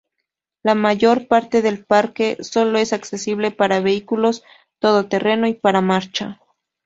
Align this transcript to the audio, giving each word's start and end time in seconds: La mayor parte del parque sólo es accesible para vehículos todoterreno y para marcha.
La 0.63 0.73
mayor 0.73 1.27
parte 1.27 1.61
del 1.61 1.85
parque 1.85 2.35
sólo 2.43 2.79
es 2.79 2.91
accesible 2.91 3.51
para 3.51 3.81
vehículos 3.81 4.43
todoterreno 4.79 5.45
y 5.45 5.53
para 5.53 5.81
marcha. 5.81 6.39